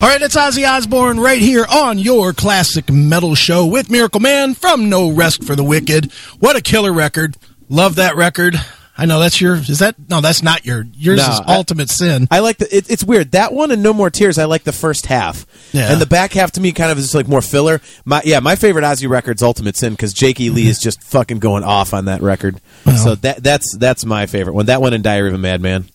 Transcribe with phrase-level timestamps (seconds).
[0.00, 4.54] All right, it's Ozzy Osbourne right here on your classic metal show with Miracle Man
[4.54, 6.12] from No Rest for the Wicked.
[6.38, 7.36] What a killer record.
[7.68, 8.54] Love that record.
[8.96, 9.56] I know that's your.
[9.56, 10.20] Is that no?
[10.20, 10.84] That's not your.
[10.94, 12.28] Yours No, is I- Ultimate Sin.
[12.30, 12.76] I like the.
[12.76, 14.38] It, it's weird that one and No More Tears.
[14.38, 15.90] I like the first half, Yeah.
[15.92, 17.80] and the back half to me kind of is like more filler.
[18.04, 20.48] My yeah, my favorite Ozzy record's Ultimate Sin because Jake E.
[20.50, 22.60] Lee is just fucking going off on that record.
[23.02, 24.66] so that that's that's my favorite one.
[24.66, 25.88] That one and Diary of a Madman.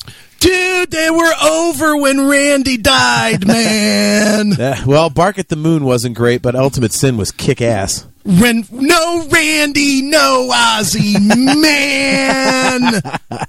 [0.83, 4.53] Dude, they were over when Randy died, man.
[4.59, 8.05] Uh, well, Bark at the Moon wasn't great, but Ultimate Sin was kick ass.
[8.25, 11.13] when no Randy, no Ozzy,
[11.61, 13.01] man.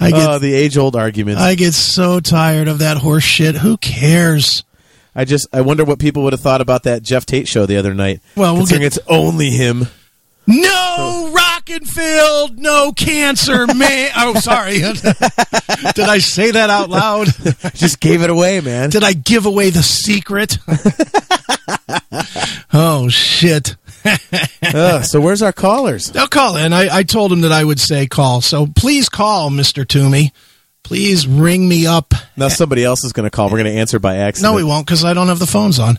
[0.00, 1.38] I get Oh, the age old argument.
[1.38, 3.56] I get so tired of that horse shit.
[3.56, 4.64] Who cares?
[5.14, 7.76] I just I wonder what people would have thought about that Geoff Tate show the
[7.78, 8.20] other night.
[8.36, 9.86] Well, we'll considering get- it's only him.
[10.46, 14.10] No Rockenfeld, no cancer, man.
[14.16, 14.78] Oh, sorry.
[15.94, 17.26] Did I say that out loud?
[17.74, 18.90] Just gave it away, man.
[18.90, 20.58] Did I give away the secret?
[22.72, 23.76] oh shit.
[24.62, 26.12] Ugh, so where's our callers?
[26.12, 26.72] They'll call in.
[26.72, 28.40] I, I told him that I would say call.
[28.40, 29.86] So please call, Mr.
[29.86, 30.32] Toomey.
[30.84, 32.14] Please ring me up.
[32.36, 33.46] Now somebody else is going to call.
[33.46, 34.52] We're going to answer by accident.
[34.52, 35.98] No, he won't because I don't have the phones on.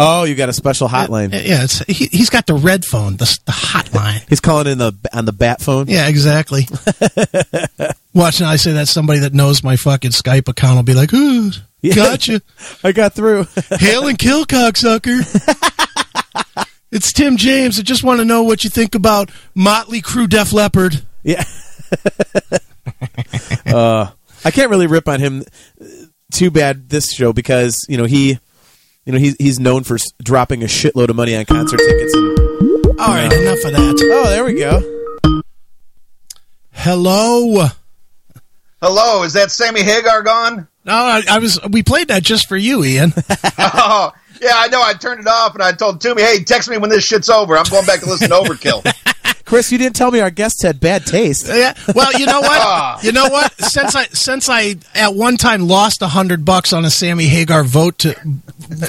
[0.00, 1.32] Oh, you got a special hotline.
[1.32, 4.24] Yeah, it's, he, he's got the red phone, the, the hotline.
[4.28, 5.88] He's calling in the on the bat phone.
[5.88, 6.68] Yeah, exactly.
[8.14, 8.48] Watch now.
[8.48, 11.50] I say that somebody that knows my fucking Skype account will be like, "Ooh,
[11.82, 11.94] Yeah.
[11.94, 12.40] gotcha."
[12.84, 13.46] I got through.
[13.80, 15.18] Hail and kill, cocksucker.
[16.92, 17.78] it's Tim James.
[17.78, 21.02] I just want to know what you think about Motley Crue, Def Leppard.
[21.24, 21.42] yeah.
[23.66, 24.10] uh,
[24.44, 25.42] I can't really rip on him
[25.80, 25.84] uh,
[26.32, 28.38] too bad this show because you know he,
[29.08, 32.12] you know he's he's known for s- dropping a shitload of money on concert tickets.
[32.14, 34.10] And All right, enough of that.
[34.12, 35.42] oh, there we go.
[36.72, 37.66] Hello.
[38.82, 40.68] Hello, is that Sammy Hagar gone?
[40.84, 41.58] No, I, I was.
[41.70, 43.12] We played that just for you, Ian.
[43.60, 44.80] Oh, yeah, I know.
[44.82, 47.56] I turned it off and I told Toomey, hey, text me when this shit's over.
[47.56, 48.84] I'm going back to listen to Overkill.
[49.48, 51.48] Chris, you didn't tell me our guests had bad taste.
[51.48, 51.72] yeah.
[51.94, 53.02] Well, you know what?
[53.08, 53.52] You know what?
[53.60, 57.62] Since I since I at one time lost a hundred bucks on a Sammy Hagar
[57.62, 58.14] vote to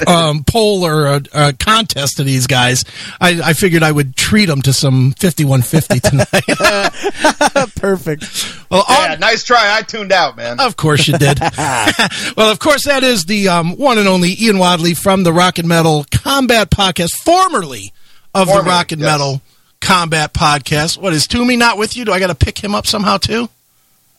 [0.06, 2.84] um, poll or a, a contest to these guys,
[3.20, 6.26] I, I figured I would treat them to some fifty one fifty tonight.
[7.76, 8.24] Perfect.
[8.68, 9.76] well, on, yeah, nice try.
[9.78, 10.60] I tuned out, man.
[10.60, 11.38] Of course you did.
[11.40, 15.58] well, of course that is the um, one and only Ian Watley from the Rock
[15.58, 17.92] and Metal Combat Podcast, formerly
[18.34, 19.10] of the Rock and yes.
[19.10, 19.40] Metal
[19.80, 20.98] Combat Podcast.
[20.98, 22.04] What is Toomey not with you?
[22.04, 23.48] Do I got to pick him up somehow too?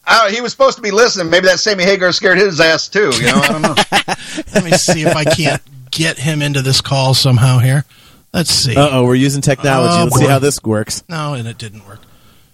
[0.08, 1.30] Oh, he was supposed to be listening.
[1.30, 3.12] Maybe that Sammy Hagar scared his ass too.
[3.16, 3.76] You know, I don't know.
[4.54, 5.62] Let me see if I can't
[5.92, 7.86] get him into this call somehow here.
[8.34, 8.76] Let's see.
[8.76, 9.94] Uh oh, we're using technology.
[9.96, 11.04] Oh, Let's see how this works.
[11.08, 12.00] No, and it didn't work.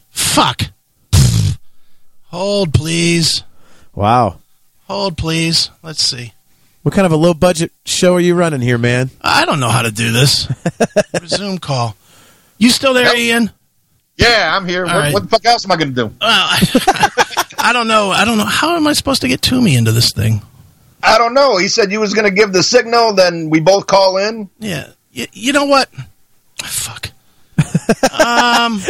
[0.09, 0.63] Fuck.
[2.25, 3.43] Hold, please.
[3.95, 4.39] Wow.
[4.87, 5.69] Hold, please.
[5.81, 6.33] Let's see.
[6.83, 9.09] What kind of a low budget show are you running here, man?
[9.21, 10.47] I don't know how to do this.
[11.21, 11.95] Resume call.
[12.57, 13.17] You still there, Nope.
[13.17, 13.51] Ian?
[14.17, 14.85] Yeah, I'm here.
[14.85, 15.13] What, right.
[15.13, 16.05] what the fuck else am I going to do?
[16.07, 18.09] Well, I, I don't know.
[18.09, 18.45] I don't know.
[18.45, 20.41] How am I supposed to get Toomey into this thing?
[21.03, 21.57] I don't know.
[21.57, 24.49] He said you was going to give the signal, then we both call in.
[24.59, 24.89] Yeah.
[25.11, 25.89] You, you know what?
[26.63, 27.11] Fuck.
[28.13, 28.79] Um.
[28.79, 28.85] He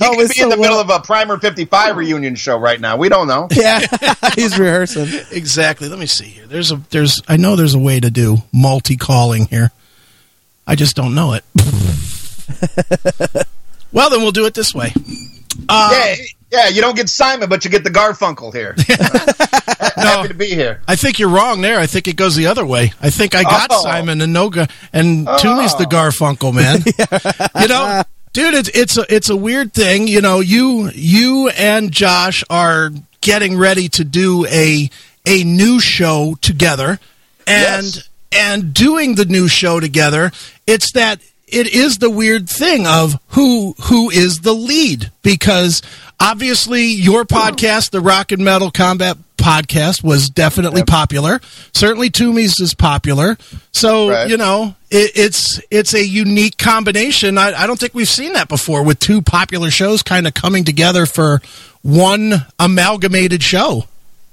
[0.00, 2.80] Oh, could it's be in so the middle of a Primer 55 reunion show right
[2.80, 2.96] now.
[2.96, 3.48] We don't know.
[3.54, 3.80] Yeah,
[4.34, 5.06] he's rehearsing.
[5.32, 5.88] Exactly.
[5.88, 6.46] Let me see here.
[6.46, 6.76] There's a.
[6.90, 7.20] There's.
[7.28, 9.70] I know there's a way to do multi calling here.
[10.66, 11.44] I just don't know it.
[13.92, 14.92] well, then we'll do it this way.
[15.68, 16.14] Uh, yeah,
[16.50, 16.68] yeah.
[16.68, 18.74] You don't get Simon, but you get the Garfunkel here.
[19.96, 20.80] Happy to be here.
[20.86, 21.78] I think you're wrong there.
[21.78, 22.92] I think it goes the other way.
[23.00, 23.82] I think I got Oh.
[23.82, 26.82] Simon and Noga and Toomey's the Garfunkel man.
[27.60, 28.02] you know,
[28.32, 30.06] dude, it's it's a it's a weird thing.
[30.08, 32.90] You know, you you and Josh are
[33.20, 34.90] getting ready to do a
[35.26, 36.98] a new show together,
[37.46, 38.08] and Yes.
[38.32, 40.30] and doing the new show together.
[40.66, 41.20] It's that
[41.50, 45.82] it is the weird thing of who who is the lead because
[46.20, 51.40] obviously your podcast, the Rock and Metal Combat podcast, was definitely popular.
[51.72, 53.36] Certainly, Toomey's is popular.
[53.72, 54.28] So Right.
[54.28, 57.38] you know it, it's it's a unique combination.
[57.38, 60.64] I, I don't think we've seen that before with two popular shows kind of coming
[60.64, 61.40] together for
[61.82, 63.84] one amalgamated show.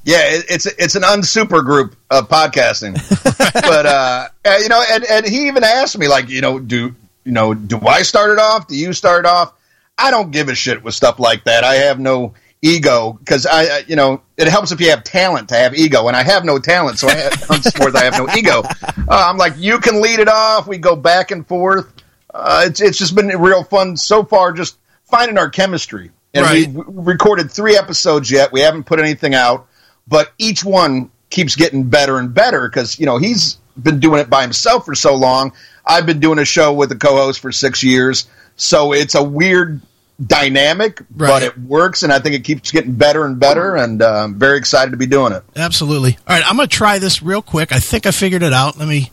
[0.04, 2.94] Yeah, it, it's it's an unsuper group of podcasting,
[3.54, 4.28] but uh,
[4.60, 7.80] you know, and and he even asked me like, you know, do you know, do
[7.86, 8.68] I start it off?
[8.68, 9.54] Do you start it off?
[9.98, 11.63] I don't give a shit with stuff like that.
[11.63, 15.56] I have no ego because I, you know, it helps if you have talent to
[15.56, 17.33] have ego, and I have no talent, so I have,
[17.63, 18.62] sports I have no ego.
[18.63, 20.68] Uh, I'm like, you can lead it off.
[20.68, 21.92] We go back and forth.
[22.33, 26.12] Uh, it's it's just been real fun so far, just finding our chemistry.
[26.33, 26.68] And Right.
[26.68, 28.51] we, we recorded three episodes yet.
[28.51, 29.68] We haven't put anything out,
[30.07, 34.30] but each one keeps getting better and better because you know he's been doing it
[34.30, 35.54] by himself for so long.
[35.88, 39.82] I've been doing a show with a co-host for six years, so it's a weird
[40.26, 41.28] dynamic, Right.
[41.30, 43.76] but it works, and I think it keeps getting better and better.
[43.76, 45.44] And uh, I'm very excited to be doing it.
[45.56, 46.18] Absolutely.
[46.28, 47.72] All right, I'm going to try this real quick.
[47.72, 48.78] I think I figured it out.
[48.78, 49.12] Let me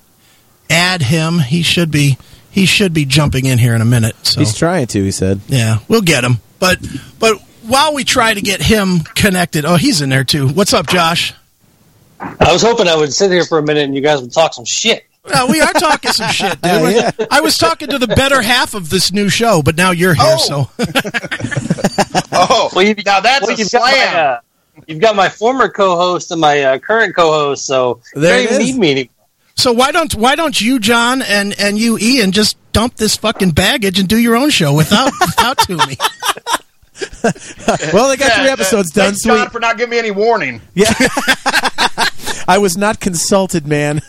[0.70, 1.38] add him.
[1.40, 2.16] He should be
[2.50, 4.14] he should be jumping in here in a minute.
[4.26, 5.02] So He's trying to.
[5.02, 5.40] He said.
[5.48, 6.38] yeah, we'll get him.
[6.58, 6.78] But
[7.18, 10.48] but while we try to get him connected, oh, he's in there too.
[10.48, 11.34] What's up, Josh?
[12.20, 14.54] I was hoping I would sit here for a minute and you guys would talk
[14.54, 15.04] some shit.
[15.32, 16.72] No, we are talking some shit, dude.
[16.72, 17.10] Oh, yeah.
[17.30, 20.24] I was talking to the better half of this new show, but now you're here,
[20.26, 20.36] Oh.
[20.38, 20.70] so
[22.32, 24.14] Oh, Well, you, now that's well, a you've got slam.
[24.14, 24.40] my, uh,
[24.88, 28.62] you've got my former co-host and my uh, current co-host, so There you don't even
[28.62, 28.72] is.
[28.74, 29.08] need me anymore.
[29.54, 33.50] so why don't why don't you, Jon, and and you, Ian, just dump this fucking
[33.52, 35.96] baggage and do your own show without without Toomey?
[37.92, 39.06] Well, they got three episodes uh, done.
[39.12, 39.52] thanks, Jon, Sweet.
[39.52, 40.60] for not giving me any warning.
[40.74, 40.92] Yeah.
[42.48, 44.00] I was not consulted, man.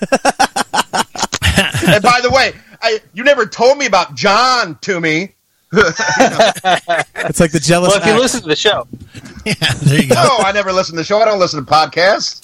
[1.88, 5.35] and by the way, I, you never told me about John to me.
[7.25, 7.89] It's like the jealous.
[7.89, 8.21] Well, if you act.
[8.21, 8.85] listen to the show,
[9.45, 9.53] yeah,
[9.83, 10.15] there you go.
[10.15, 11.19] No, I never listen to the show.
[11.19, 12.43] I don't listen to podcasts.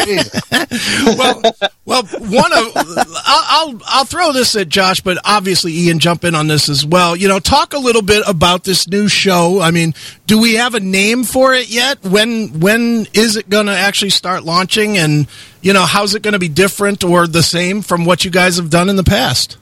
[1.16, 1.42] Well,
[1.84, 6.34] well, one of I'll, I'll I'll throw this at Josh, but obviously Ian jump in
[6.34, 7.16] on this as well.
[7.16, 9.60] You know, talk a little bit about this new show.
[9.60, 9.94] I mean,
[10.26, 12.02] do we have a name for it yet?
[12.04, 14.96] When when is it going to actually start launching?
[14.96, 15.26] And
[15.60, 18.56] you know, how's it going to be different or the same from what you guys
[18.56, 19.56] have done in the past?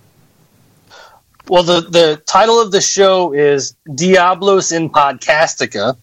[1.48, 5.96] Well, the the title of the show is Diabolus in Podcastica.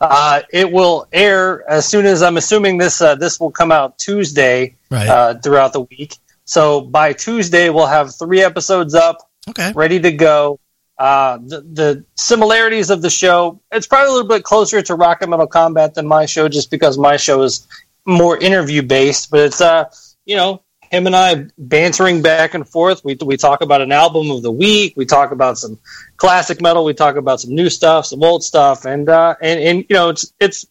[0.00, 3.98] Uh, it will air as soon as I'm assuming this uh, this will come out
[3.98, 5.06] Tuesday Right.
[5.08, 6.16] uh, throughout the week.
[6.46, 9.18] So by Tuesday, we'll have three episodes up.
[9.48, 9.72] Okay.
[9.74, 10.58] ready to go.
[10.98, 15.22] Uh, the, the similarities of the show, it's probably a little bit closer to Rock
[15.22, 17.66] and Metal Combat than my show, just because my show is
[18.04, 19.30] more interview based.
[19.30, 19.84] But it's, uh,
[20.26, 23.04] you know, him and I bantering back and forth.
[23.04, 24.94] We, we talk about an album of the week.
[24.96, 25.78] We talk about some
[26.16, 26.84] classic metal.
[26.84, 30.08] We talk about some new stuff, some old stuff, and uh, and and you know,
[30.08, 30.66] it's it's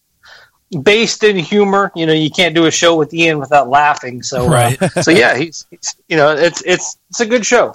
[0.84, 1.92] based in humor.
[1.96, 4.22] You know, you can't do a show with Ian without laughing.
[4.22, 7.74] So, uh, so yeah, he's, he's you know, it's it's it's a good show.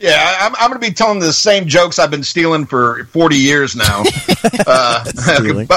[0.00, 3.04] Yeah, I- I'm, I'm going to be telling the same jokes I've been stealing for
[3.04, 4.02] 40 years now.
[4.66, 5.04] uh,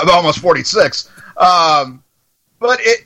[0.09, 1.09] almost 46.
[1.35, 2.01] Um,
[2.59, 3.05] but it,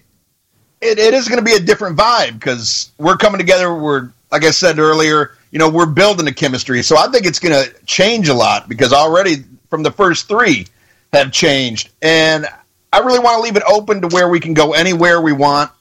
[0.81, 3.73] it, it is going to be a different vibe because we're coming together.
[3.73, 6.83] We're, like I said earlier, you know, we're building a chemistry.
[6.83, 9.37] So I think it's going to change a lot because already
[9.69, 10.67] from the first three
[11.13, 11.89] have changed.
[12.01, 12.45] And
[12.91, 15.71] I really want to leave it open to where we can go anywhere we want.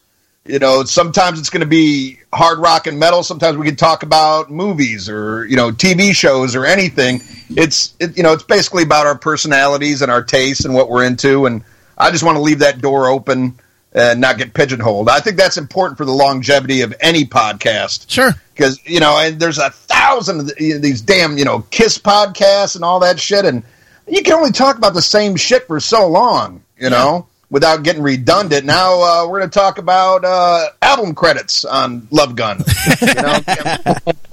[0.45, 3.25] You know, sometimes it's going to be hard rock and metal.
[3.25, 7.21] Sometimes we can talk about movies or you know TV shows or anything.
[7.51, 11.05] It's it, you know it's basically about our personalities and our tastes and what we're
[11.05, 11.47] into.
[11.47, 11.65] And
[11.99, 13.59] I just want to leave that door open
[13.97, 15.09] and not get pigeonholed.
[15.09, 18.33] I think that's important for the longevity of any podcast Sure.
[18.55, 22.77] because you know, and there's a thousand of the- these damn you know Kiss podcasts
[22.77, 23.63] and all that shit, and
[24.07, 28.03] you can only talk about the same shit for so long, you know, without getting
[28.03, 28.65] redundant.
[28.65, 32.63] Now uh, we're going to talk about uh, album credits on Love Gun.
[33.07, 33.39] You know,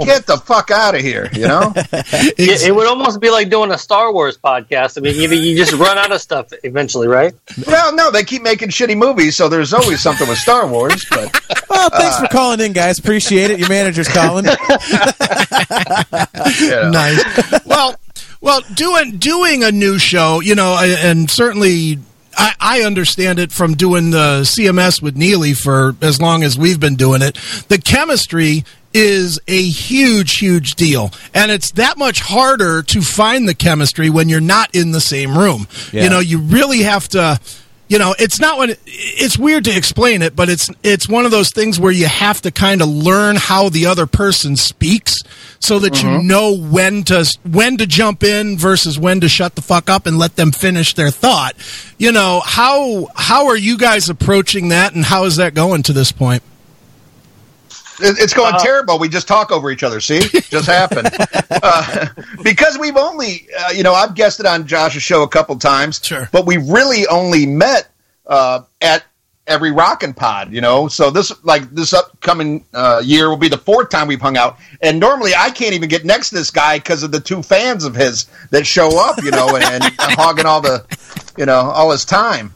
[0.05, 1.74] get the fuck out of here, you know.
[2.36, 4.98] It, it would almost be like doing a Star Wars podcast.
[4.98, 7.34] I mean, you, you just run out of stuff eventually, right?
[7.67, 11.05] Well, no, they keep making shitty movies, so there's always something with Star Wars.
[11.10, 11.39] But
[11.70, 13.00] Well, thanks for calling in, guys.
[13.00, 13.60] Appreciate it.
[13.60, 14.46] Your manager's calling.
[14.46, 14.51] you
[16.70, 16.89] know.
[16.91, 17.65] nice.
[17.65, 17.96] Well,
[18.41, 22.00] well, doing doing a new show, you know, and certainly
[22.37, 26.79] I, I understand it from doing the CMS with Neely for as long as we've
[26.79, 27.37] been doing it.
[27.67, 28.63] The chemistry
[28.93, 34.29] is a huge, huge deal, and it's that much harder to find the chemistry when
[34.29, 35.67] you're not in the same room.
[35.91, 36.03] Yeah.
[36.03, 37.39] You know, you really have to
[37.87, 41.31] you know it's not when it's weird to explain it but it's it's one of
[41.31, 45.21] those things where you have to kind of learn how the other person speaks
[45.59, 46.27] so that you mm-hmm.
[46.27, 50.17] know when to when to jump in versus when to shut the fuck up and
[50.17, 51.53] let them finish their thought.
[51.97, 55.93] You know how how are you guys approaching that and how is that going to
[55.93, 56.43] this point
[58.00, 59.00] It's going terrible.
[59.00, 60.00] We just talk over each other.
[60.00, 61.09] See, just happened
[61.50, 62.07] uh,
[62.43, 66.27] because we've only, uh, you know, I've guested on Josh's show a couple times, Sure.
[66.31, 67.89] but we really only met
[68.25, 69.03] uh, at
[69.45, 70.88] every rockin' pod, you know.
[70.88, 74.57] So this like this upcoming uh, year will be the fourth time we've hung out,
[74.81, 77.83] and normally I can't even get next to this guy because of the two fans
[77.83, 80.85] of his that show up, you know, and, and hogging all the,
[81.38, 82.53] you know, all his time.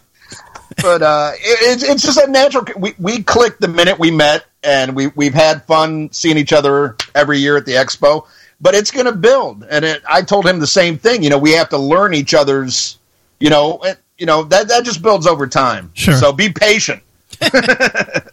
[0.82, 2.66] But uh, it, it's it's just a natural.
[2.78, 6.98] We we clicked the minute we met, and we we've had fun seeing each other
[7.16, 8.28] every year at the expo.
[8.60, 11.24] But it's going to build, and it, I told him the same thing.
[11.24, 12.98] You know, we have to learn each other's.
[13.40, 15.92] You know, it, you know that that just builds over time.
[15.94, 16.16] Sure.
[16.16, 17.02] So be patient.
[17.42, 18.24] Right.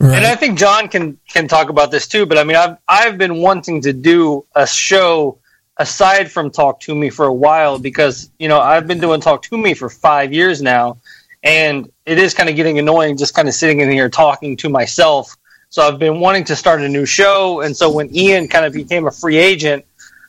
[0.00, 2.26] And I think Jon can can talk about this too.
[2.26, 5.38] But I mean, I've I've been wanting to do a show
[5.78, 9.72] aside from Talk Toomey for a while because you know I've been doing Talk Toomey
[9.72, 10.98] for five years now,
[11.42, 14.68] and it is kind of getting annoying just kind of sitting in here talking to
[14.68, 15.36] myself.
[15.74, 18.72] So I've been wanting to start a new show, and so when Ian kind of
[18.72, 19.84] became a free agent,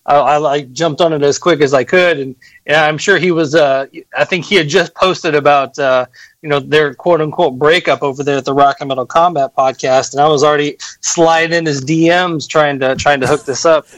[0.07, 2.35] uh, I like jumped on it as quick as I could, and,
[2.65, 3.53] and I'm sure he was.
[3.53, 3.85] Uh,
[4.17, 6.07] I think he had just posted about uh,
[6.41, 10.13] you know their quote unquote breakup over there at the Rock and Metal Combat podcast,
[10.13, 13.85] and I was already sliding in his DMs trying to trying to hook this up.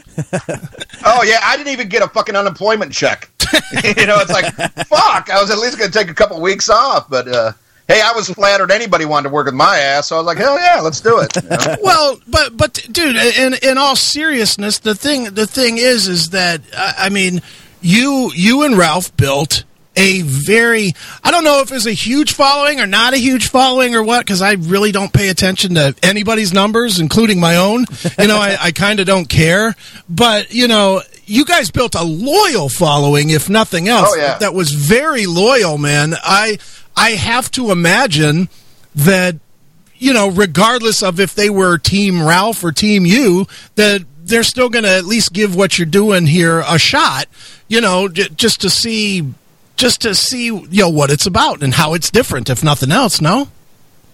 [1.04, 3.30] Oh yeah, I didn't even get a fucking unemployment check.
[3.96, 4.52] you know, it's like
[4.86, 5.30] fuck.
[5.30, 7.52] I was at least going to take a couple weeks off, but uh,
[7.88, 10.38] hey, I was flattered anybody wanted to work with my ass, so I was like,
[10.38, 11.34] hell yeah, let's do it.
[11.42, 11.76] you know?
[11.82, 16.60] well, but but dude, in in all seriousness, the thing the thing is is that
[16.76, 17.40] I I mean,
[17.80, 19.64] you you and Ralph built
[19.96, 20.92] a very
[21.24, 24.24] I don't know if it's a huge following or not a huge following or what
[24.24, 27.84] because I really don't pay attention to anybody's numbers, including my own.
[28.18, 29.74] You know, I, I kind of don't care,
[30.08, 31.02] but you know.
[31.30, 34.08] You guys built a loyal following, if nothing else.
[34.12, 34.38] Oh, yeah.
[34.38, 36.14] That was very loyal, man.
[36.22, 36.56] I
[36.98, 38.48] I have to imagine
[38.94, 39.36] that
[39.98, 44.68] you know, regardless of if they were Team Ralph or Team you, that they're still
[44.68, 47.26] going to at least give what you're doing here a shot.
[47.66, 49.34] You know, j- just to see,
[49.76, 53.20] just to see, you know, what it's about and how it's different, if nothing else.
[53.20, 53.48] No.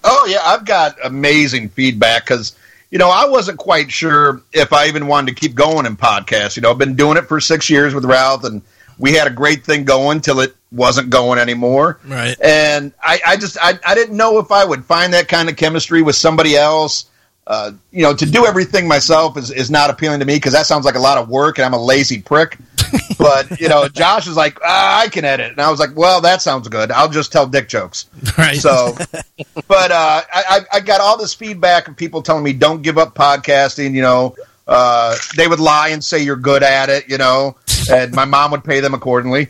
[0.02, 2.54] Oh yeah, I've got amazing feedback because
[2.90, 6.56] you know I wasn't quite sure if I even wanted to keep going in podcasts.
[6.56, 8.60] You know, I've been doing it for six years with Ralph, and
[8.98, 12.00] we had a great thing going till it wasn't going anymore.
[12.06, 12.36] Right.
[12.40, 15.56] And I, I just I, I didn't know if I would find that kind of
[15.56, 17.06] chemistry with somebody else.
[17.46, 20.64] Uh, you know, to do everything myself is, is not appealing to me because that
[20.64, 22.56] sounds like a lot of work, and I'm a lazy prick.
[23.18, 26.22] but you know, Josh is like, ah, I can edit, and I was like, well,
[26.22, 26.90] that sounds good.
[26.90, 28.06] I'll just tell dick jokes.
[28.38, 28.56] Right.
[28.56, 28.96] So,
[29.68, 32.96] but uh, I, I I got all this feedback of people telling me don't give
[32.96, 33.92] up podcasting.
[33.92, 34.36] You know,
[34.66, 37.10] uh, they would lie and say you're good at it.
[37.10, 37.56] You know,
[37.90, 39.48] and my mom would pay them accordingly.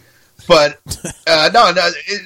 [0.49, 0.79] But
[1.27, 1.91] uh, no, no.
[2.07, 2.23] It,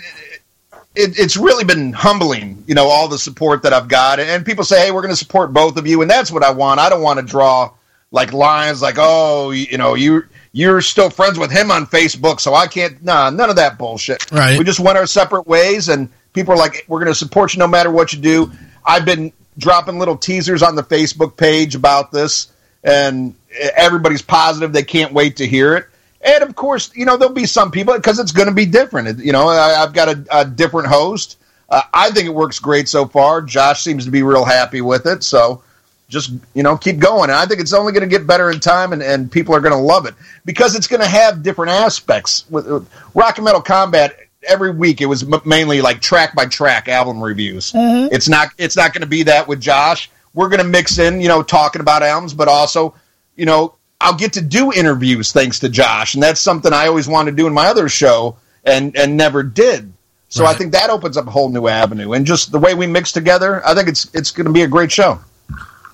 [0.95, 4.19] it, it's really been humbling, you know, all the support that I've got.
[4.19, 6.03] And people say, hey, we're going to support both of you.
[6.03, 6.81] And that's what I want.
[6.81, 7.73] I don't want to draw
[8.11, 12.41] like lines like, oh, you, you know, you, you're still friends with him on Facebook,
[12.41, 13.03] so I can't.
[13.05, 14.31] Nah, none of that bullshit.
[14.33, 14.59] Right.
[14.59, 17.59] We just went our separate ways, and people are like, we're going to support you
[17.59, 18.51] no matter what you do.
[18.85, 22.51] I've been dropping little teasers on the Facebook page about this,
[22.83, 23.35] and
[23.77, 24.73] everybody's positive.
[24.73, 25.87] They can't wait to hear it.
[26.21, 29.19] And of course, you know, there'll be some people because it's going to be different.
[29.19, 31.39] You know, I, I've got a, a different host.
[31.69, 33.43] Uh, I think it works great so far.
[33.43, 35.23] Josh seems to be real happy with it.
[35.23, 35.63] So
[36.09, 37.31] just, you know, keep going.
[37.31, 39.61] And I think it's only going to get better in time and, and people are
[39.61, 42.49] going to love it because it's going to have different aspects.
[42.51, 46.47] With, with Rock and Metal Combat, every week it was m- mainly like track by
[46.47, 47.73] track album reviews.
[48.11, 50.11] It's not, it's not going to be that with Josh.
[50.33, 52.95] We're going to mix in, you know, talking about albums, but also,
[53.37, 57.09] you know, I'll get to do interviews thanks to Josh, and that's something I always
[57.09, 59.93] wanted to do in my other show and and never did.
[60.31, 62.87] So I think that opens up a whole new avenue, and just the way we
[62.87, 65.19] mix together, I think it's it's going to be a great show.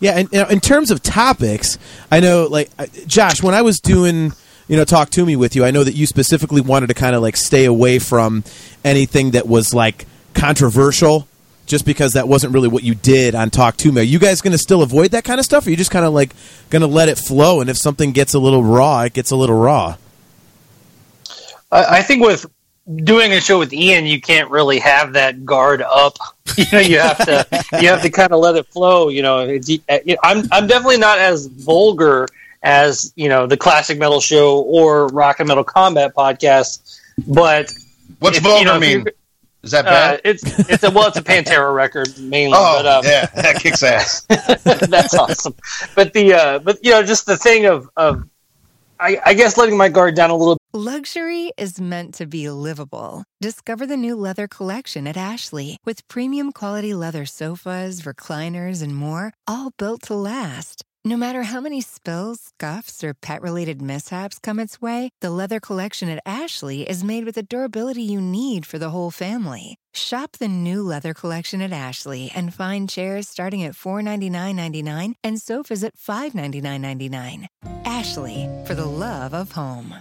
[0.01, 1.79] Yeah, and you know, in terms of topics,
[2.11, 2.71] I know, like
[3.07, 4.33] Josh, when I was doing,
[4.67, 7.23] you know, Talk Toomey with you, I know that you specifically wanted to kind of
[7.23, 8.43] like stay away from
[8.85, 11.29] anything that was like controversial,
[11.67, 14.01] just because that wasn't really what you did on Talk Toomey.
[14.01, 15.65] Are you guys going to still avoid that kind of stuff?
[15.67, 16.31] Or are you just kind of like
[16.71, 17.61] going to let it flow?
[17.61, 19.97] And if something gets a little raw, it gets a little raw.
[21.73, 22.47] I, I think with
[22.97, 26.17] doing a show with Ian, you can't really have that guard up.
[26.57, 27.47] You know, you have to
[27.83, 29.09] you have to kind of let it flow.
[29.09, 32.29] You know, It's- eh, I'm I'm definitely not as vulgar
[32.63, 37.73] as you know the classic metal show or rock and metal combat podcast, but
[38.21, 39.07] What's if- vulgar you know, mean?
[39.65, 40.21] You're- Is that Uh, bad?
[40.25, 43.83] it's it's a well, it's a Pantera record mainly, oh, but um, yeah, that kicks
[43.83, 44.23] ass.
[44.29, 45.55] that's awesome.
[45.95, 48.23] But the uh, but you know, just the thing of of
[49.01, 53.25] I, I guess letting my guard down a little Luxury is meant to be livable.
[53.41, 59.33] Discover the new leather collection at Ashley with premium quality leather sofas, recliners, and more,
[59.47, 60.83] all built to last.
[61.07, 65.61] No matter how many spills, scuffs, or pet related mishaps come its way, the leather
[65.61, 69.77] collection at Ashley is made with the durability you need for the whole family.
[69.93, 75.85] Shop the new leather collection at Ashley and find chairs starting at $499.99 and sofas
[75.85, 77.49] at $599.99.
[77.85, 79.97] Ashley, for the love of home.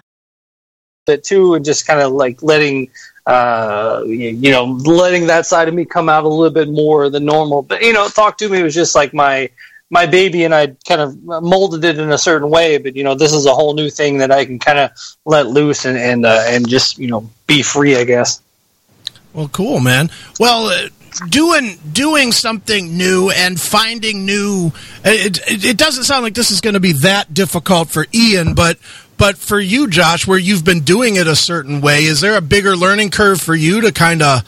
[1.05, 2.89] Bit too, and just kind of like letting,
[3.25, 7.25] uh, you know, letting that side of me come out a little bit more than
[7.25, 7.62] normal.
[7.62, 9.50] But you know, Talk Toomey was just like my
[9.93, 12.79] my baby, and I kind of molded it in a certain way.
[12.79, 14.91] But you know, this is a whole new thing that I can kind of
[15.23, 18.41] let loose and and uh, and just you know be free, I guess.
[19.33, 20.09] Well, cool, man.
[20.39, 20.89] Well, uh,
[21.29, 24.71] doing doing something new and finding new.
[25.05, 28.55] It, it, it doesn't sound like this is going to be that difficult for Ian,
[28.55, 28.79] but
[29.17, 32.41] but for you, Josh, where you've been doing it a certain way, is there a
[32.41, 34.41] bigger learning curve for you to kind of,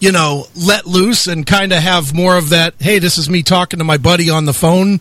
[0.00, 2.74] you know, let loose and kind of have more of that?
[2.78, 5.00] Hey, this is me talking to my buddy on the phone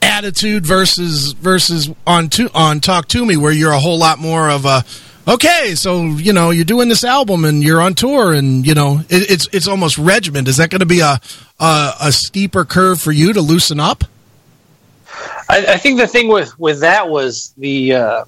[0.00, 4.64] attitude versus versus on to on Talk Toomey, where you're a whole lot more of
[4.64, 4.84] a
[5.26, 9.00] okay, so you know you're doing this album and you're on tour and you know
[9.08, 10.48] it, it's it's almost regiment.
[10.48, 11.20] Is that going to be a,
[11.60, 14.04] a a steeper curve for you to loosen up?
[15.48, 18.24] I, I think the thing with with that was the uh,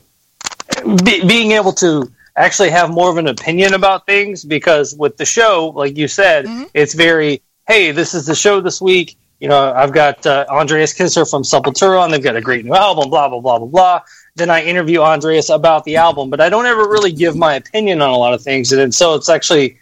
[1.04, 5.24] be, being able to actually have more of an opinion about things because with the
[5.24, 9.16] show, like you said, it's very hey, this is the show this week.
[9.38, 12.74] You know, I've got uh, Andreas Kisser from Sepultura, and they've got a great new
[12.74, 13.08] album.
[13.08, 14.00] Blah blah blah blah blah.
[14.34, 18.02] Then I interview Andreas about the album, but I don't ever really give my opinion
[18.02, 19.78] on a lot of things, and so it's actually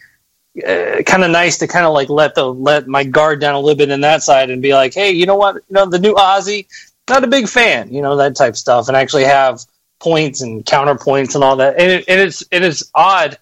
[0.67, 3.61] uh, kind of nice to kind of like let the let my guard down a
[3.61, 5.57] little bit in that side and be like, hey, you know what?
[5.57, 6.67] You know, the new Ozzy,
[7.09, 7.93] not a big fan.
[7.93, 9.64] You know that type of stuff, and actually have
[10.00, 11.78] points and counterpoints and all that.
[11.78, 13.38] And, it, it's it is odd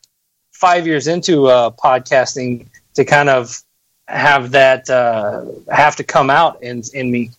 [0.52, 3.62] five years into uh, podcasting to kind of
[4.08, 7.30] have that uh, have to come out in in me.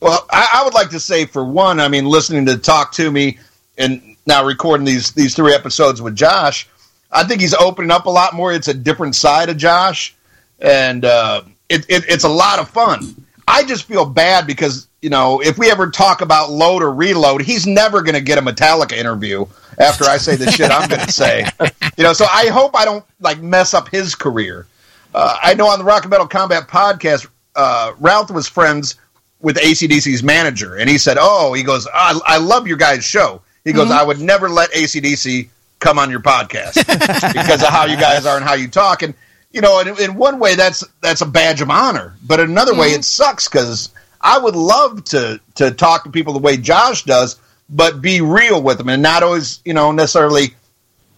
[0.00, 3.38] Well, I, I would like to say, for one, I mean, listening to Talk Toomey
[3.78, 6.68] and now recording these these three episodes with Josh,
[7.10, 8.52] I think he's opening up a lot more.
[8.52, 10.14] It's a different side of Josh,
[10.60, 13.26] and uh, it, it, it's a lot of fun.
[13.52, 17.42] I just feel bad because you know if we ever talk about load or reload,
[17.42, 19.44] he's never going to get a Metallica interview
[19.78, 21.46] after I say the shit I'm going to say.
[21.98, 24.66] You know, so I hope I don't like mess up his career.
[25.14, 28.96] Uh, I know on the Rock and Metal Combat podcast, uh, Ralph was friends
[29.40, 33.42] with ACDC's manager, and he said, "Oh, he goes, I, I love your guys' show."
[33.64, 36.76] He goes, "I would never let ACDC come on your podcast
[37.34, 39.12] because of how you guys are and how you talk." And
[39.52, 42.74] you know, in, in one way, that's that's a badge of honor, but in another
[42.74, 47.04] way, it sucks because I would love to to talk to people the way Josh
[47.04, 47.38] does,
[47.68, 50.54] but be real with them and not always, you know, necessarily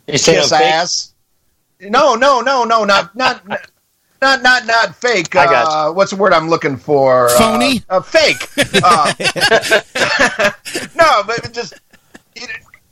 [0.06, 1.12] kiss I'm ass.
[1.80, 3.46] No, no, no, no, not not
[4.22, 5.36] not not not fake.
[5.36, 7.26] I got uh, what's the word I'm looking for?
[7.26, 7.82] Uh, Phony?
[7.88, 8.48] Uh, fake.
[8.86, 9.12] Uh,
[10.96, 11.93] no, but just you know,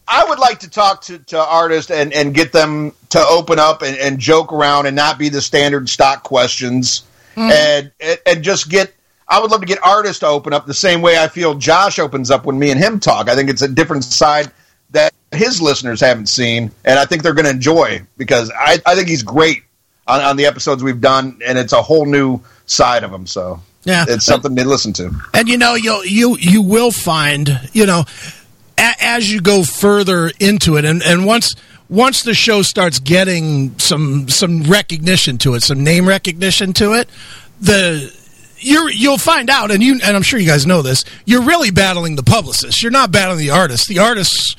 [0.08, 3.82] I would like to talk to, to artists and, and get them to open up
[3.82, 7.02] and, and joke around and not be the standard stock questions
[7.34, 7.50] mm-hmm.
[7.50, 8.94] and, and and just get.
[9.28, 11.98] I would love to get artists to open up the same way I feel Josh
[11.98, 13.30] opens up when me and him talk.
[13.30, 14.50] I think it's a different side
[14.90, 18.94] that his listeners haven't seen, and I think they're going to enjoy because I, I
[18.94, 19.62] think he's great
[20.06, 23.26] on, on the episodes we've done, and it's a whole new side of him.
[23.26, 24.04] So Yeah.
[24.06, 25.10] it's something to listen to.
[25.32, 28.04] And you know, you'll you you will find, you know,
[28.82, 31.54] a, as you go further into it, and and once
[31.88, 37.08] once the show starts getting some some recognition to it, some name recognition to it,
[37.60, 38.12] the
[38.58, 41.04] you're you'll find out, and you and I'm sure you guys know this.
[41.24, 42.82] You're really battling the publicists.
[42.82, 43.86] You're not battling the artists.
[43.86, 44.54] The artists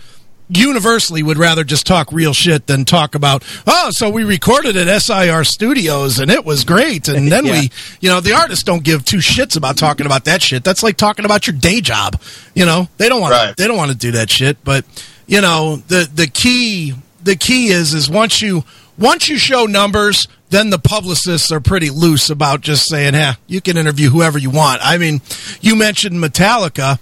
[0.50, 5.02] universally would rather just talk real shit than talk about oh so we recorded at
[5.02, 7.08] SIR Studios and it was great.
[7.08, 7.62] And then Yeah.
[7.62, 10.64] we you know the artists don't give two shits about talking about that shit.
[10.64, 12.20] That's like talking about your day job
[12.54, 12.88] you know?
[12.98, 13.56] They don't want Right.
[13.58, 14.64] they don't want to do that shit.
[14.64, 14.86] But
[15.28, 18.64] you know the the key the key is is once you
[18.98, 23.60] once you show numbers then the publicists are pretty loose about just saying yeah you
[23.62, 24.82] can interview whoever you want.
[24.84, 25.22] I mean
[25.62, 27.00] you mentioned metallica.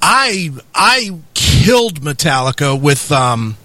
[0.00, 1.10] I i
[1.62, 3.56] killed metallica with um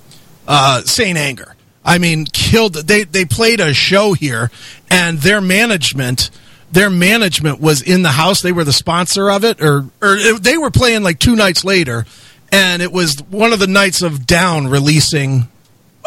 [0.47, 1.55] uh saint anger.
[1.83, 4.51] I mean killed they they played a show here
[4.89, 6.29] and their management
[6.71, 8.41] their management was in the house.
[8.41, 12.05] They were the sponsor of it or or they were playing like two nights later
[12.51, 15.47] and it was one of the nights of down releasing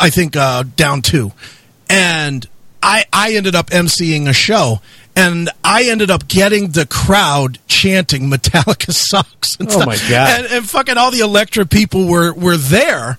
[0.00, 1.32] I think uh, down two,
[1.90, 2.48] and
[2.82, 4.80] I I ended up emceeing a show,
[5.16, 10.40] and I ended up getting the crowd chanting "Metallica sucks." And Oh, my God.
[10.44, 13.18] And, and fucking all the Elektra people were were there,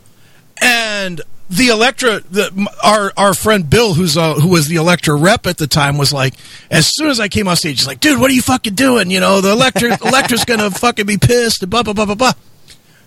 [0.62, 5.46] and the Elektra, the, our our friend Bill, who's uh, who was the Elektra rep
[5.48, 6.34] at the time, was like,
[6.70, 9.12] as soon as I came off stage, he's like, "Dude, what are you fucking doing?
[9.12, 12.34] You know, the Elektra Elektra's gonna fucking be pissed." And blah blah blah blah blah.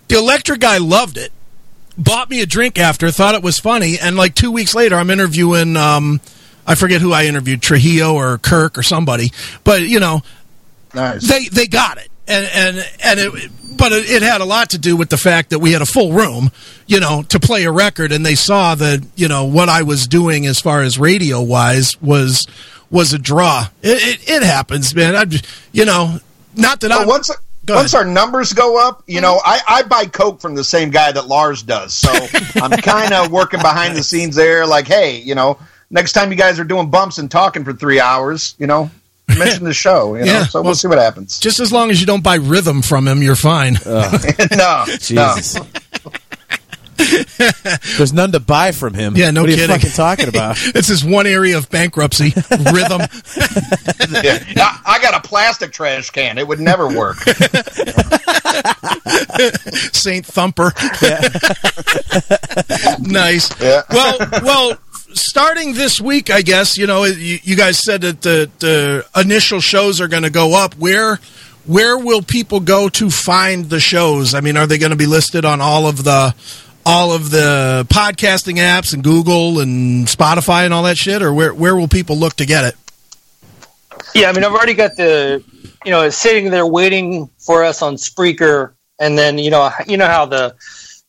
[0.07, 1.31] The Elektra guy loved it,
[1.97, 5.09] bought me a drink after, thought it was funny, and like two weeks later, I'm
[5.09, 5.75] interviewing.
[5.75, 6.21] Um,
[6.67, 9.31] I forget who I interviewed, Trujillo or Kirk or somebody,
[9.63, 10.21] but you know,
[10.93, 11.27] Nice.
[11.27, 14.77] they they got it and and and it but it, it had a lot to
[14.77, 16.51] do with the fact that we had a full room
[16.87, 20.07] you know to play a record and they saw that you know what i was
[20.07, 22.47] doing as far as radio wise was
[22.89, 25.25] was a draw it, it, it happens man i
[25.71, 26.17] you know
[26.55, 27.29] not that i Well, once
[27.65, 30.91] Go once our numbers go up, you know, I, I buy Coke from the same
[30.91, 31.95] guy that Lars does.
[31.95, 32.11] So
[32.61, 34.67] I'm kind of working behind the scenes there.
[34.67, 35.57] Like, hey, you know,
[35.89, 38.89] next time you guys are doing bumps and talking for three hours, you know,
[39.37, 40.15] mention the show.
[40.15, 41.39] You know, Yeah, so well- we'll see what happens.
[41.39, 44.09] just as long as you don't buy rhythm from him you're fine no,
[44.55, 44.85] no.
[44.99, 45.57] Jesus.
[47.97, 49.17] There's none to buy from him.
[49.17, 49.75] Yeah, no what are you kidding.
[49.75, 50.55] fucking talking about?
[50.59, 52.31] it's this one area of bankruptcy
[52.71, 53.01] rhythm
[54.11, 54.39] Yeah.
[54.55, 56.37] I, I got a plastic trash can.
[56.37, 57.17] It would never work.
[59.93, 60.71] Saint Thumper.
[63.01, 63.49] nice.
[63.61, 63.81] Yeah.
[63.89, 64.77] Well, well,
[65.15, 69.59] starting this week, I guess you know you, you guys said that the, the initial
[69.59, 70.75] shows are going to go up.
[70.75, 71.19] Where
[71.65, 74.33] where will people go to find the shows?
[74.33, 76.35] I mean, are they going to be listed on all of the
[76.85, 81.53] all of the podcasting apps and Google and Spotify and all that shit, or where
[81.53, 82.75] where will people look to get it?
[84.13, 85.43] Yeah, I mean, I've already got the,
[85.83, 90.07] you know, sitting there waiting for us on Spreaker, and then you know, you know
[90.07, 90.55] how the,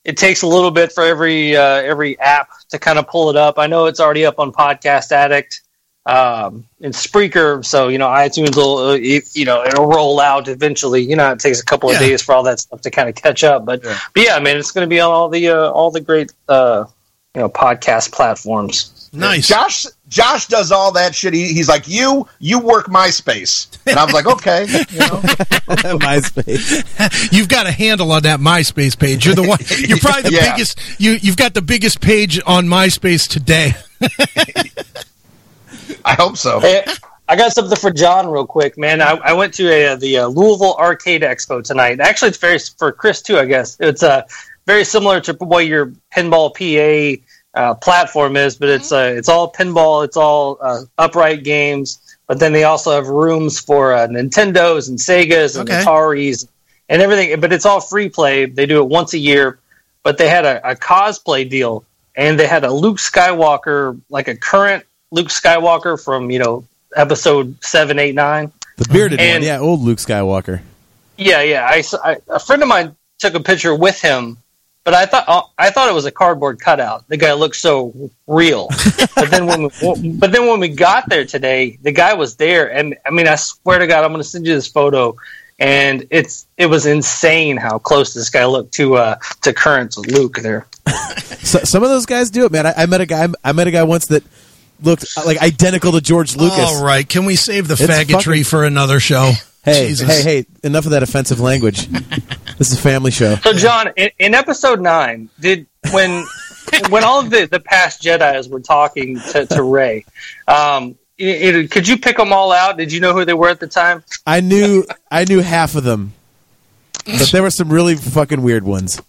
[0.05, 3.37] it takes a little bit for every uh, every app to kind of pull it
[3.37, 3.59] up.
[3.59, 5.61] I know it's already up on Podcast Addict,
[6.07, 11.03] um, and Spreaker, so you know, iTunes will, uh, you know, it'll roll out eventually.
[11.03, 12.07] You know, it takes a couple of Yeah.
[12.07, 13.99] days for all that stuff to kind of catch up, but Yeah.
[14.15, 16.33] but yeah, I mean, it's going to be on all the uh, all the great,
[16.49, 16.85] uh,
[17.35, 19.09] you know, podcast platforms.
[19.13, 19.49] Nice.
[19.49, 21.35] Josh Josh does all that shit.
[21.35, 25.21] He, he's like, you you work MySpace, and I was like, okay, you know.
[25.99, 27.33] MySpace.
[27.33, 29.27] You've got a handle on that MySpace page.
[29.27, 29.59] You're the one.
[29.89, 30.53] You're probably the Yeah.
[30.53, 30.79] biggest.
[31.01, 33.73] You you've got the biggest page on MySpace today.
[36.05, 36.61] I hope so.
[36.61, 36.85] Hey,
[37.29, 39.01] I got something for Jon real quick, man.
[39.01, 41.99] I, I went to a, the uh, Louisville Arcade Expo tonight.
[42.01, 43.39] Actually, it's very for Chris too.
[43.39, 44.23] I guess it's uh,
[44.67, 47.21] very similar to what your pinball PA
[47.57, 50.05] uh, platform is, but it's uh, it's all pinball.
[50.05, 51.99] It's all uh, upright games.
[52.29, 55.83] But then they also have rooms for uh, Nintendos and Segas and Okay.
[55.83, 56.47] Ataris
[56.89, 57.41] and everything.
[57.41, 58.47] But it's all free play.
[58.47, 59.59] They do it once a year.
[60.03, 64.37] But they had a, a cosplay deal, and they had a Luke Skywalker, like a
[64.37, 66.65] current Luke Skywalker from you know
[66.97, 68.53] episode seven, eight, nine.
[68.77, 69.27] The bearded one.
[69.29, 70.61] And- Yeah, old Luke Skywalker.
[71.19, 71.67] Yeah, yeah.
[71.67, 74.37] I, s- I- a friend of mine took a picture with him,
[74.87, 77.07] but I thought uh, I thought it was a cardboard cutout.
[77.09, 77.93] The guy looked so
[78.29, 78.69] real.
[79.17, 82.73] but then when we, but then when we got there today, the guy was there,
[82.73, 85.17] and I mean, I swear to God, I'm going to send you this photo.
[85.59, 90.37] And it's it was insane how close this guy looked to uh, to current Luke
[90.39, 90.67] there.
[91.47, 92.67] So, some of those guys do it, man.
[92.67, 93.29] I, I met a guy.
[93.45, 94.25] I met a guy once that
[94.83, 96.59] looked like identical to George Lucas.
[96.59, 99.33] All right, can we save the It's faggotry fucking- for another show?
[99.65, 100.09] Hey, Jesus.
[100.09, 100.47] hey, hey!
[100.65, 101.89] Enough of that offensive language.
[102.59, 103.37] this is a family show.
[103.37, 106.25] So, Jon, in, in episode nine, did when
[106.91, 110.05] when all of the, the past Jedi's were talking to, to Rey,
[110.49, 112.77] um, it, it- could you pick them all out?
[112.77, 114.03] Did you know who they were at the time?
[114.27, 116.13] I knew, I knew half of them,
[117.05, 119.01] but there were some really fucking weird ones.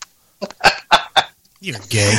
[1.60, 2.14] You're gay.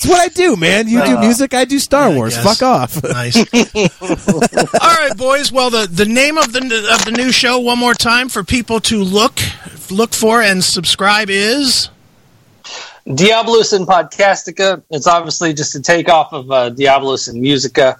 [0.00, 0.88] It's what I do, man.
[0.88, 2.34] You do music, I do Star I Wars.
[2.34, 3.02] Fuck off.
[3.10, 3.36] Nice.
[4.00, 5.52] All right, boys.
[5.52, 6.60] Well, the, the name of the
[6.90, 9.38] of the new show one more time for people to look
[9.90, 11.90] look for and subscribe is
[13.06, 14.82] Diabolus in Podcastica.
[14.88, 17.98] It's obviously just a takeoff of uh, Diabolus in Musica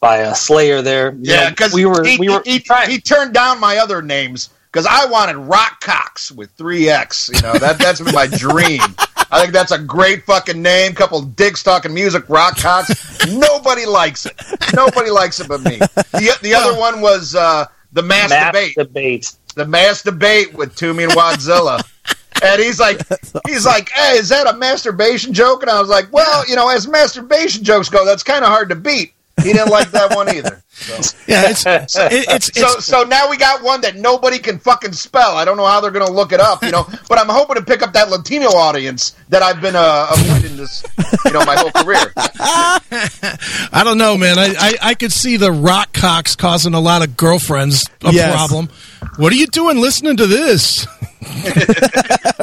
[0.00, 0.82] by uh, Slayer.
[0.82, 2.90] There, You Yeah, because we were he, we were he, trying.
[2.90, 7.30] he turned down my other names because I wanted Rock Cox with three X.
[7.32, 8.82] You know that that's been my dream.
[9.30, 10.94] I think that's a great fucking name.
[10.94, 13.26] Couple dicks talking music, Rock Cox.
[13.32, 14.34] Nobody likes it.
[14.74, 15.78] Nobody likes it but me.
[15.78, 18.74] The, the other one was uh, the Mass Map Debate.
[18.76, 19.32] debate.
[19.54, 21.82] the Mass Debate with Toomey and Wadzilla.
[22.40, 23.00] And he's like,
[23.48, 25.62] he's like, hey, is that a masturbation joke?
[25.62, 28.68] And I was like, well, you know, as masturbation jokes go, that's kind of hard
[28.68, 29.12] to beat.
[29.42, 30.62] He didn't like that one either.
[31.26, 31.50] yeah.
[31.50, 35.36] It's it, it's, So, it's so now we got one that nobody can fucking spell.
[35.36, 36.86] I don't know how they're going to look it up, you know.
[37.08, 40.84] But I'm hoping to pick up that Latino audience that I've been uh, avoiding this,
[41.24, 42.12] you know, my whole career.
[42.16, 44.38] I don't know, man.
[44.38, 48.32] I, I I could see the rock cocks causing a lot of girlfriends a Yes.
[48.34, 48.68] problem.
[49.16, 50.86] What are you doing listening to this?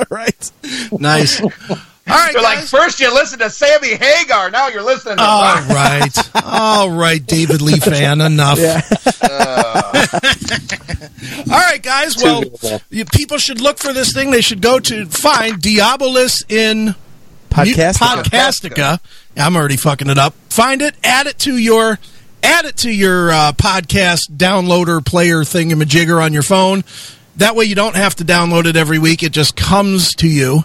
[0.10, 0.52] right.
[0.92, 1.42] Nice.
[2.08, 5.42] All right, You're like, first you listen to Sammy Hagar, now you're listening to All
[5.42, 5.70] Rock.
[5.70, 6.30] right.
[6.46, 8.60] All right, David Lee fan, enough.
[11.52, 12.16] All right, guys.
[12.22, 12.44] Well,
[12.92, 14.30] you, people should look for this thing.
[14.30, 16.94] They should go to find Diabolus in
[17.50, 18.24] Podcastica.
[18.24, 19.00] Podcastica.
[19.36, 20.36] I'm already fucking it up.
[20.50, 21.98] Find it, add it to your
[22.44, 26.84] add it to your uh, podcast downloader player thingamajigger on your phone.
[27.38, 29.24] That way you don't have to download it every week.
[29.24, 30.64] It just comes to you.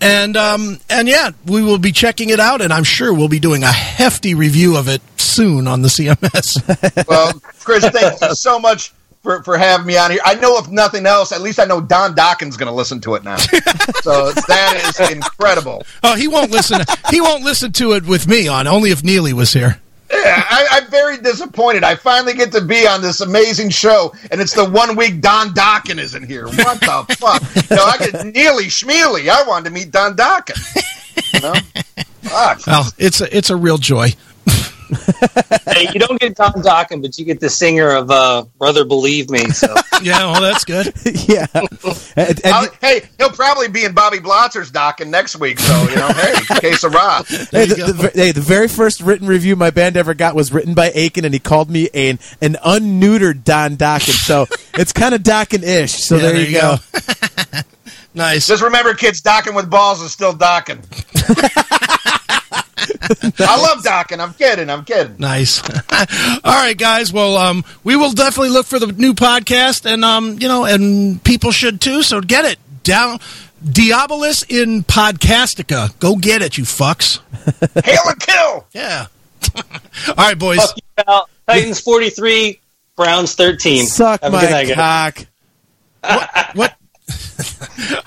[0.00, 3.40] And um, and yeah, we will be checking it out, and I'm sure we'll be
[3.40, 6.62] doing a hefty review of it soon on the CMS.
[7.08, 10.20] Well, Chris, thank you so much for, for having me on here.
[10.24, 13.14] I know if nothing else, at least I know Don Dokken going to listen to
[13.14, 13.36] it now.
[14.02, 15.82] so that is incredible.
[16.02, 16.80] oh, he won't listen.
[17.10, 18.66] he won't listen to it with me on.
[18.66, 19.80] Only if Neely was here.
[20.10, 21.82] Yeah, I, I'm very disappointed.
[21.82, 25.48] I finally get to be on this amazing show, and it's the one week Don
[25.48, 26.46] Dokken isn't here.
[26.46, 27.42] What the fuck?
[27.70, 29.28] No, I could neely schmeely.
[29.28, 30.56] I wanted to meet Don Dokken.
[31.34, 31.54] You know?
[32.22, 32.66] Fuck.
[32.66, 34.08] Well, it's a, it's a real joy.
[35.76, 39.30] hey, you don't get Tom Dokken, but you get the singer of uh, "Brother Believe
[39.30, 40.92] Me." So Yeah, well, that's good.
[41.28, 41.46] yeah.
[42.16, 46.08] And- and- hey, he'll probably be in Bobby Blotzer's Dokken next week, so, you know,
[46.08, 47.26] hey, case of rock.
[47.26, 50.74] Hey the, the, hey, the very first written review my band ever got was written
[50.74, 54.12] by Akin, and he called me an an unneutered Don Dokken.
[54.12, 55.92] So it's kind of Dokken-ish.
[55.92, 56.76] So Yeah, there, you go.
[58.14, 58.46] nice.
[58.46, 60.82] Just remember, kids, Dokken with balls is still Dokken.
[63.38, 64.20] I love Dokken.
[64.20, 64.70] I'm kidding.
[64.70, 65.16] I'm kidding.
[65.18, 65.62] Nice.
[66.44, 67.12] All right, guys.
[67.12, 71.22] Well, um, we will definitely look for the new podcast, and um, you know, and
[71.24, 72.02] people should too.
[72.02, 73.18] So get it down.
[73.64, 75.98] Diabolus in Podcastica.
[75.98, 77.20] Go get it, you fucks.
[77.84, 78.66] Hail and kill.
[78.72, 79.06] Yeah.
[80.08, 80.58] All right, boys.
[80.58, 81.28] Fuck you, pal.
[81.48, 82.60] Titans forty-three,
[82.96, 83.86] Browns thirteen.
[83.86, 85.26] Suck Have a good night, my cock.
[86.54, 86.76] What?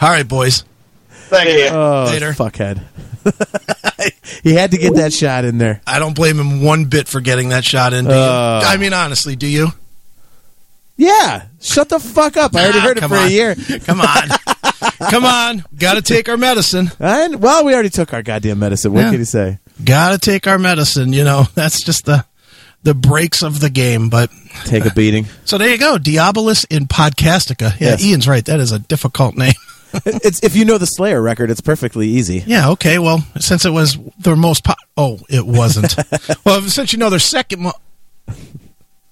[0.01, 0.63] All right, boys.
[1.09, 1.67] Thank you.
[1.67, 2.31] Oh, Later.
[2.31, 3.85] fuckhead.
[4.43, 5.81] he had to get that shot in there.
[5.87, 8.05] I don't blame him one bit for getting that shot in.
[8.05, 8.17] Do you?
[8.17, 8.61] Uh.
[8.65, 9.69] I mean, honestly, do you?
[10.97, 12.53] Yeah, shut the fuck up.
[12.55, 13.31] I already Ah, heard it for a on.
[13.31, 13.55] year.
[13.85, 14.29] Come on.
[15.09, 15.63] Come on.
[15.77, 16.91] Got to take our medicine.
[16.99, 18.91] And well, we already took our goddamn medicine.
[18.91, 19.11] What Yeah.
[19.11, 19.59] can you say?
[19.83, 21.13] Got to take our medicine.
[21.13, 22.25] You know, that's just the
[22.83, 24.09] the breaks of the game.
[24.09, 24.29] But
[24.65, 25.27] Take a beating.
[25.45, 25.97] so there you go.
[25.97, 27.79] Diabolus in Podcastica.
[27.79, 28.03] Yeah, Yes.
[28.03, 28.43] Ian's right.
[28.43, 29.53] That is a difficult name.
[30.05, 32.43] it's if you know the Slayer record, it's perfectly easy.
[32.45, 32.69] Yeah.
[32.71, 32.99] Okay.
[32.99, 35.95] Well, since it was their most po- oh, it wasn't.
[36.45, 37.73] well, since you know their second, mo-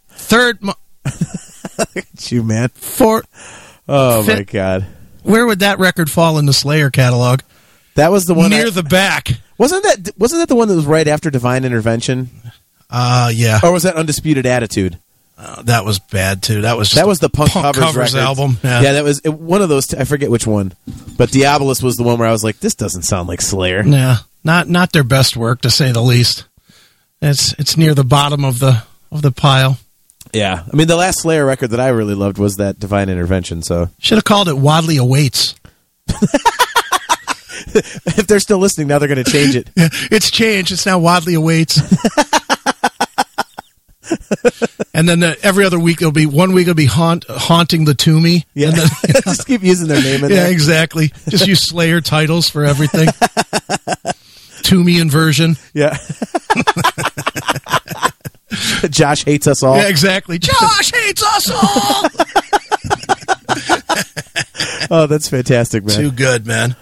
[0.09, 0.73] third, mo-
[2.29, 2.69] you, man.
[2.69, 3.25] fourth.
[3.89, 4.85] Oh my god,
[5.23, 7.41] Where would that record fall in the Slayer catalog?
[7.95, 8.49] that was the one.
[8.51, 9.29] Near I- the back.
[9.57, 12.29] wasn't that wasn't that the one that was right after Divine Intervention,
[12.89, 13.59] Uh yeah.
[13.63, 14.99] or was that Undisputed Attitude?
[15.38, 16.62] Uh, that was bad too.
[16.62, 18.15] That was That was the Punk, Covers, records.
[18.15, 18.58] album.
[18.63, 18.93] Yeah.
[18.93, 19.86] that was it, one of those.
[19.88, 20.73] T- I forget which one,
[21.15, 24.17] but Diabolus was the one where I was like, "This doesn't sound like Slayer." Yeah.
[24.43, 26.45] Not not their best work to say the least.
[27.21, 29.78] It's it's near the bottom of the of the pile.
[30.34, 33.62] Yeah, I mean, the last Slayer record that I really loved was that Divine Intervention.
[33.62, 35.56] So Should have called it Watley Awaits.
[37.73, 39.69] if they're still listening now, they're going to change it.
[40.12, 40.71] It's changed.
[40.71, 41.80] It's now Watley Awaits.
[44.93, 47.93] And then the, every other week it'll be one week it'll be haunt, haunting the
[47.93, 48.45] Toomey.
[48.53, 48.87] Yeah, And then,
[49.23, 50.51] just keep using their name in yeah, there.
[50.51, 51.11] exactly.
[51.29, 53.09] Just use Slayer titles for everything.
[54.63, 55.55] Toomey inversion.
[55.73, 55.97] Yeah.
[58.89, 59.77] Josh hates us all.
[59.77, 60.39] Yeah, exactly.
[60.39, 62.09] Josh hates us all.
[64.89, 65.97] Oh, that's fantastic, man.
[65.97, 66.75] Too good, man.